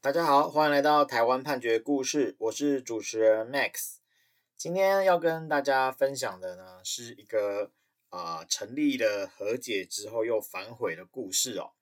[0.00, 3.96] 大家好，欢迎来到台湾判决故事，我是主持人 Max。
[4.56, 7.72] 今天要跟大家分享的呢，是一个
[8.10, 11.72] 啊、成立了和解之后又反悔的故事哦。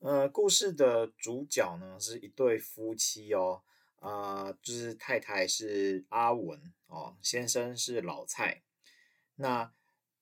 [0.00, 3.62] 呃，故事的主角呢是一对夫妻哦，
[4.00, 8.60] 啊、呃，就是太太是阿文哦，先生是老蔡。
[9.36, 9.72] 那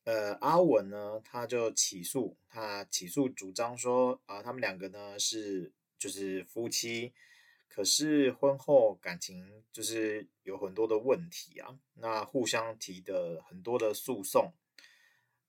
[0.04, 5.72] 呃，阿文呢，他就起诉，他起诉主张说啊、他们两个呢是。
[5.98, 7.12] 就是夫妻，
[7.68, 11.76] 可是婚后感情就是有很多的问题啊。
[11.94, 14.52] 那互相提的很多的诉讼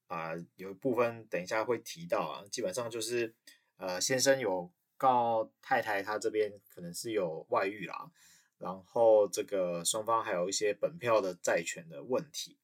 [0.07, 2.43] 啊，有一部分等一下会提到啊。
[2.49, 3.35] 基本上就是
[3.77, 8.11] 呃，先生有告太太，他这边可能是有外遇啦。
[8.57, 12.57] 然后这个双方还有一些本票的债权的问题，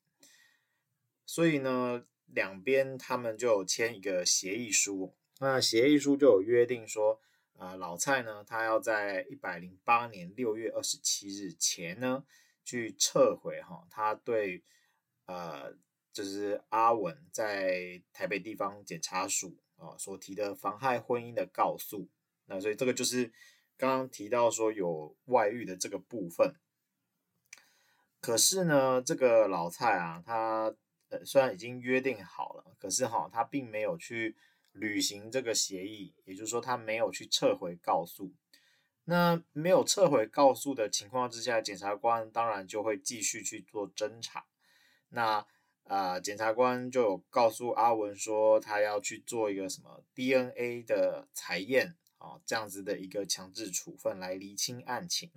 [1.25, 5.13] 所以呢，两边他们就签一个协议书。
[5.39, 7.22] 那协议书就有约定说。
[7.58, 12.25] 呃，老蔡呢，他要在一百零八年六月二十七日前呢，
[12.66, 14.62] 去撤回哈，他对
[15.25, 15.73] 呃，
[16.12, 22.09] 就是阿文在台北地方检察署啊所提的妨害婚姻的告诉。
[22.47, 23.31] 那所以这个就是
[23.78, 26.56] 刚刚提到说有外遇的这个部分。
[28.19, 30.75] 可是呢，这个老蔡啊，他
[31.08, 34.36] 呃虽然已经约定好了，可是哈，他并没有去。
[34.76, 38.34] 履行这个协议，也就是说，他没有去撤回告诉。
[39.06, 44.46] 那没有撤回告诉的情况之下，检察官当然就会继续去做侦查。
[45.09, 45.46] 那
[45.84, 55.31] 啊，检察官就有告诉阿文说，他要去做一个什么 DNA 的采验啊，这样子的一个强制处分来厘清案情。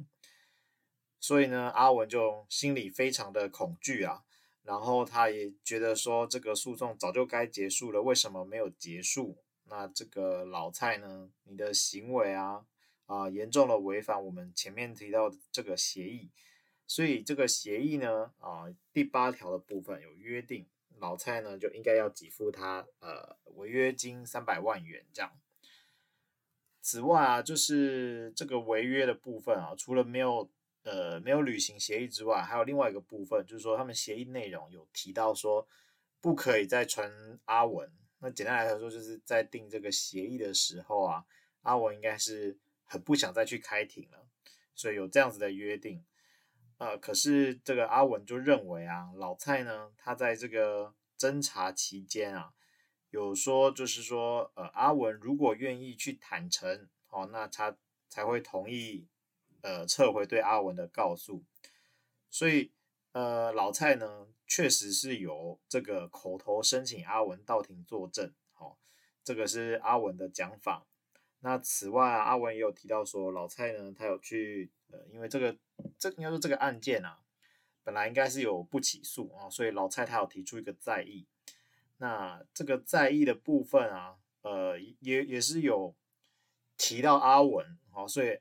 [1.20, 4.24] 所以呢，阿文就心里非常的恐惧啊。
[4.68, 9.38] 然后他也觉得说，这个诉讼早就该结束了，为什么没有结束？
[9.64, 11.30] 那这个老蔡呢？
[11.44, 12.66] 你的行为啊
[13.06, 16.28] 啊，严重的违反我们前面提到的这个协议。
[16.86, 20.66] 所以这个协议呢啊，第八条的部分有约定，
[20.98, 25.32] 老蔡呢就应该要给付他呃违约金三百万元这样。
[26.82, 30.50] 此外啊，就是这个违约的部分啊，除了没有。
[30.90, 35.68] 呃，没有履行协议之外，还有另外一个部分，就是说他们协议内容有提到说，
[36.18, 37.12] 不可以再传
[37.44, 37.92] 阿文。
[38.20, 41.26] 那简单来说，就是在订这个协议的时候啊，
[41.60, 44.26] 阿文应该是很不想再去开庭了，
[44.74, 46.02] 所以有这样子的约定。
[46.78, 52.52] 呃，可是这个阿文就认为啊，老蔡呢，他在这个侦查期间啊，
[53.10, 57.76] 有说就是说，呃，阿文如果愿意去坦诚，哦，那他
[58.08, 59.06] 才会同意。
[59.60, 61.42] 呃，撤回对阿文的告诉，
[62.30, 62.70] 所以
[63.10, 68.76] 呃，老蔡呢确实是有这个口头申请阿文到庭作证，好、哦，
[69.24, 70.86] 这个是阿文的讲法。
[71.40, 75.56] 那此外啊，阿文也有提到说，老蔡呢，他有去呃，因为这个
[75.98, 77.18] 这应该说这个案件啊，
[77.82, 81.26] 本来应该是有不起诉啊、所以老蔡他有提出一个再议。
[81.96, 85.96] 那这个在意的部分啊，呃，也也是有
[86.76, 88.38] 提到阿文，好、所以。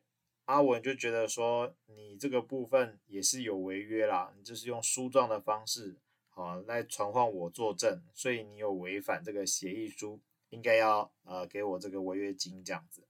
[0.47, 5.97] 阿文就觉得说，你这个部分也是有违约啦，你就是用书状的方式，
[6.29, 13.03] 好来传唤我作证，所以你有违反这个协议书，应该要呃给我这个违约金这样子。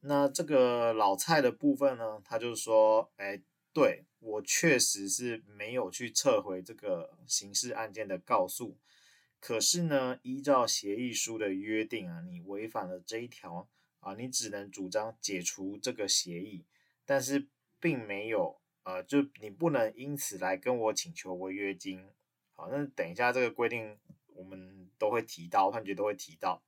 [0.00, 3.40] 那这个老蔡的部分呢，他就说，哎，
[3.72, 8.76] 对，我确实是没有去撤回这个刑事案件的告诉，
[9.38, 13.68] 可是呢，依照协议书的约定啊，你违反了这一条。
[14.06, 16.64] 啊，你只能主张解除这个协议，
[17.04, 17.48] 但是
[17.80, 22.08] 并没有，呃，就你不能因此来跟我请求违约金。
[22.54, 26.62] 好，那等一下这个规定我们都会提到，判决都会提到。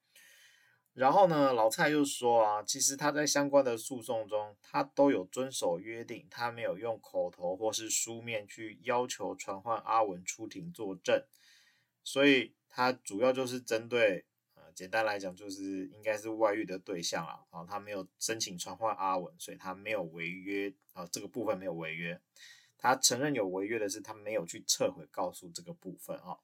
[0.94, 11.24] 然后呢，老蔡又说啊，其实他在相关的诉讼中，他都有遵守约定，他没有用口头或是书面去要求传唤阿文出庭作证，
[12.02, 14.24] 所以他主要就是针对。
[14.78, 22.20] 简单来讲，就是应该是外遇的对象了啊，他没有申请传唤阿文，所以他没有违约啊，这个部分没有违约。
[22.76, 26.38] 他承认有违约的是他没有去撤回告诉这个部分啊。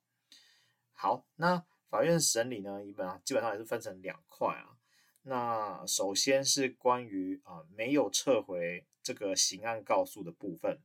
[0.94, 4.74] 好，那法院审理呢，一般基本上也是分成两块啊。
[5.22, 10.80] 那首先是关于啊没有撤回这个刑案告诉的部分，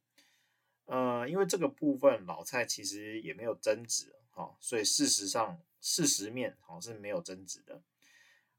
[0.86, 5.60] 呃，因为这个部分老蔡其实也没有争执哈，所以事实上。
[5.82, 7.82] 事实面好像是没有争执的，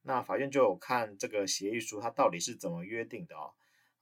[0.03, 3.51] 那法院就有看这个协议书，它到底是怎么约定的啊？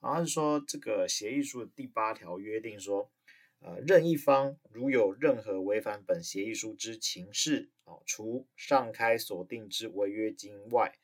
[0.00, 3.10] 然后是说这个协议书的第八条约定说，
[3.58, 10.96] 呃，任一方如有任何违反本协议书之情事，哦，除上开所定之违约金外，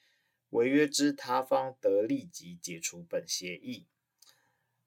[0.51, 3.89] 违约之他方得立即解除本协议。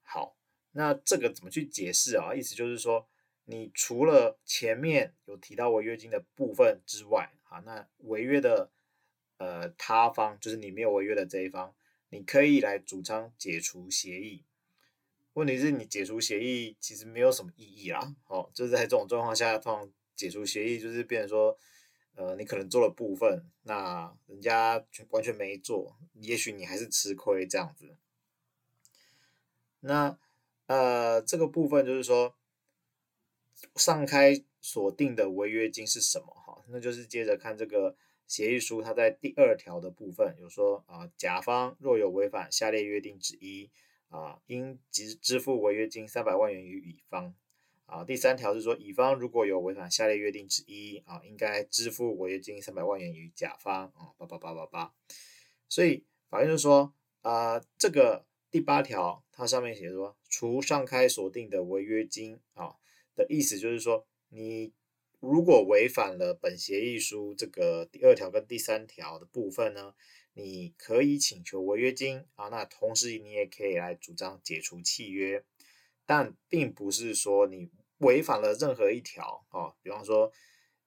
[0.02, 0.38] 好，
[0.72, 2.34] 那这个怎么去解释啊？
[2.34, 3.06] 意思就是说，
[3.50, 8.70] 你除了前面有提到违约金的部分之外，啊，那违约的
[9.38, 11.74] 呃他方就是你没有违约的这一方，
[12.10, 14.44] 你可以来主张解除协议。
[15.32, 18.14] 问题是你解除协议其实没有什么意义啦。
[18.26, 21.58] 哦，就是在这种状况下，通常解除协议就是变成说，
[22.16, 27.96] 呃，你可能做了部分，那人家完全没做，也许你还是吃亏这样子。
[29.80, 30.18] 那
[30.66, 32.34] 呃，这个部分就是说。
[33.76, 36.26] 上开锁定的违约金是什么？
[36.26, 37.96] 哈，那就是接着看这个
[38.26, 43.70] 协议书，它在第二条的部分有说啊，甲方若有违反下列约定之一
[44.08, 47.34] 啊，应支支付违约金三百万元于乙方
[47.86, 48.04] 啊。
[48.04, 54.92] 第三条是说，乙方如果有违反下列约定之一啊，应该支付违约金三百万元于甲方啊，八八八八八。
[55.68, 62.76] 所以法院就说啊，这个第八条它上面写说，除上开锁定的违约金啊。
[63.18, 64.72] 的意思就是说，你
[65.18, 69.92] 如果违反了本协议书这个第二条跟第三条的部分呢，
[70.34, 75.44] 你可以请求违约金啊，那同时你也可以来主张解除契约，
[76.06, 77.68] 但并不是说你
[77.98, 80.30] 违反了任何一条啊，比方说，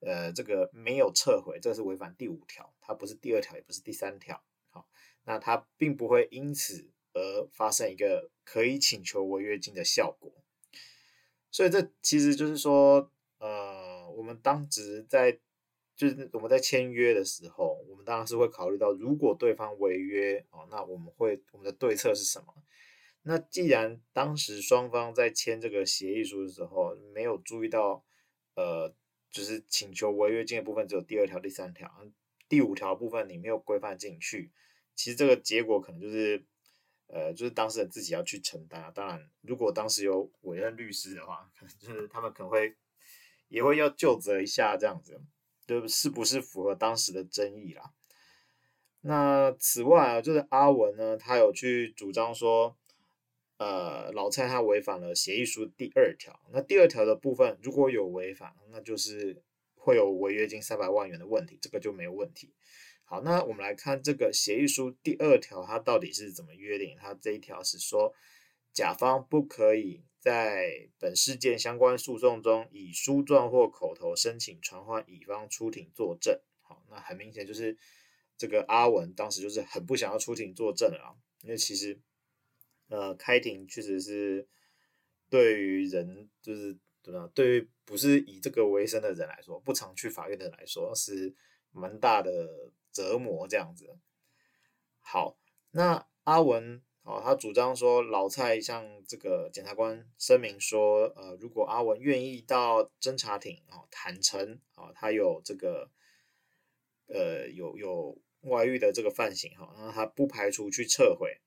[0.00, 4.88] 呃，这个没有撤回，这是违反第五条，它不是第二条，也不是第三条，好，
[5.24, 10.41] 那它并不会因此而发生一个可以请求违约金的效果。
[11.52, 15.38] 所以这其实就是说，呃，我们当时在
[15.94, 22.54] 就是我们在签约的时候，我们当然是会考虑到，如果对方违约哦，那我们会我们的对策是什么？
[23.24, 28.02] 那既然当时双方在签这个协议书的时候没有注意到，
[28.54, 28.94] 呃，
[29.30, 31.88] 就是请求违约金的部分只有第二条、第三条，
[32.48, 34.50] 第五条部分你没有规范进去，
[34.96, 36.46] 其实这个结果可能就是。
[37.14, 38.90] 呃，就是当事人自己要去承担。
[38.94, 42.74] 当然，如果当时有委任律师的话，可能就是他们可能会
[43.48, 45.20] 也会要就责一下这样子，
[45.66, 47.92] 就是不是符合当时的争议啦。
[49.02, 52.74] 那此外啊，就是阿文呢，他有去主张说，
[53.58, 56.40] 呃，老蔡他违反了协议书第二条。
[56.50, 59.42] 那第二条的部分如果有违反，那就是
[59.74, 62.54] 会有违约金三百万元的问题，这个就没有问题。
[63.12, 66.96] 好，那我们来看这个协议书第二条，它到底是怎么约定？
[66.98, 68.14] 它这一条是说，
[68.72, 76.40] 甲方不可以在本事件相关诉讼中以书状或口头申请传唤乙方出庭作证。
[76.62, 77.76] 好，那很明显就是
[78.38, 81.12] 这个阿文当时就是很不想要出庭作证啊，
[81.42, 82.00] 因为其实
[82.88, 84.48] 呃开庭确实是
[85.28, 87.30] 对于人就是对吧？
[87.34, 91.34] 对于不是以这个为生的人来说，不常去法院的人来说是
[91.72, 92.72] 蛮大的。
[92.92, 93.98] 折磨这样子，
[95.00, 95.36] 好，
[95.70, 105.90] 那阿文哦，他主张说老蔡向这个检察官声明说，呃，如果阿文愿意到侦查庭哦坦诚啊，他有这个
[107.08, 111.40] 呃有有外遇的这个犯行哈，那他不排除去撤回。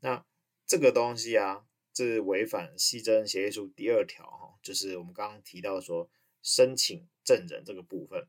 [0.00, 0.24] 那
[0.66, 6.08] 这个东西啊，这是违反系争协议书第二条哈，就是我们刚刚提到说
[6.42, 8.26] 申请证人这个部分。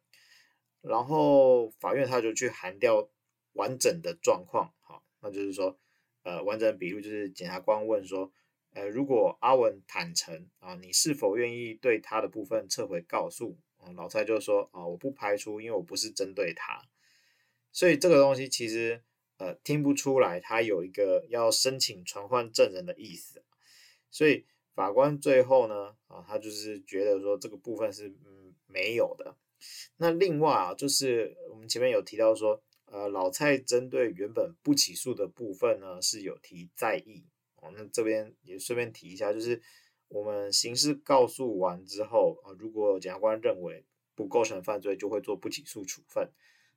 [0.81, 3.09] 然后法院他就去函调
[3.53, 5.77] 完整的状况，好，那就是说，
[6.23, 8.31] 呃，完整的笔录就是检察官问说，
[8.71, 13.57] 呃，如果阿文坦诚啊，你是否愿意对他的部分撤回告诉？
[13.77, 16.87] 啊，老蔡就说啊，我不排除，因为我不是针对他，
[17.71, 19.03] 所以这个东西其实
[19.37, 23.43] 呃听不出来他有一个要申请传唤证人的意思，
[24.11, 29.35] 所以法官最后呢，啊，他就是觉得说这个部分是嗯没有的。
[29.97, 37.71] 那另外啊，就是我们前面有提到说，呃，老蔡针对原本不起诉的部分呢，是有提再议哦。
[37.75, 39.61] 那这边也顺便提一下，就是
[40.07, 43.83] 我们刑事告诉完之后啊，如果检察官认为
[44.15, 46.29] 不构成犯罪，就会做不起诉处分。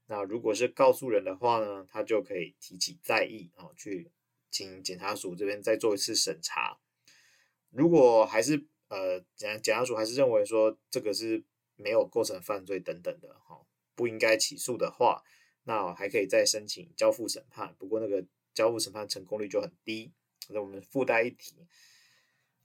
[0.07, 4.11] 那如果是告诉人的话呢，他就可以提起再议啊，去
[4.51, 6.79] 请检察署这边再做一次审查。
[7.71, 11.45] 如果还是呃检检察署还是认为说这个是。
[11.83, 13.61] 没有构成犯罪等等的哈，
[13.95, 15.23] 不应该起诉的话，
[15.65, 17.75] 那还可以再申请交付审判。
[17.79, 20.13] 不过那个交付审判成功率就很低，
[20.49, 21.67] 那我们附带一提。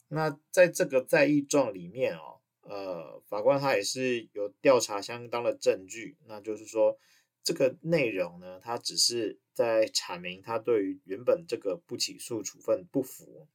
[0.10, 6.98] 那在这个再议状里面哦，呃，法官他也是有调查相当的证据，那就是说
[7.44, 13.48] 这个内容呢，他只是在阐明他对于原本这个不起诉处分不服。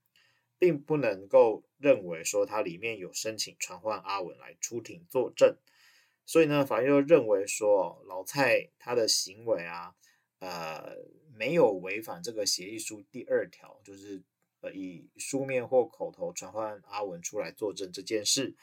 [0.60, 5.56] 并不能够认为说它里面有申请传唤阿文来出庭作证，
[6.26, 9.96] 所以呢，法院又认为说老蔡他的行为啊，
[10.38, 10.98] 呃，
[11.34, 14.22] 没有违反这个协议书第二条，就是
[14.60, 18.54] 呃以书面或口头传唤阿文出来作证这件事。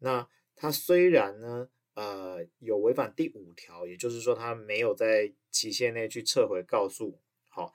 [0.00, 7.72] 那他虽然呢，呃，有违反第五条，也就是说他没有在期限内去撤回告诉，好，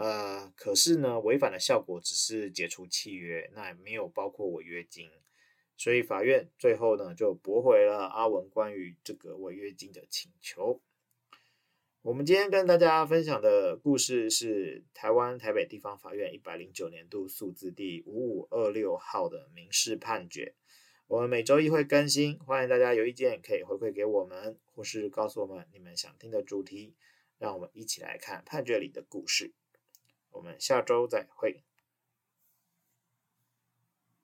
[0.00, 5.10] 呃，可是呢，违反的效果只是解除契约，那也没有包括违约金，
[5.76, 10.80] 所以法院最后呢就驳回了阿文关于这个违约金的请求。
[12.02, 20.54] 我们今天跟大家分享的故事是台湾台北地方法院一百零九年度诉字第五五二六号的民事判决。
[21.08, 26.94] 我们每周一会更新，欢迎大家有意见可以回馈给我们，或是告诉我们你们想听的主题，
[27.36, 29.52] 让我们一起来看判决里的故事。
[30.30, 31.64] 我们下周再会。